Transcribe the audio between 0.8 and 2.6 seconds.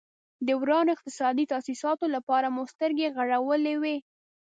اقتصادي تاسیساتو لپاره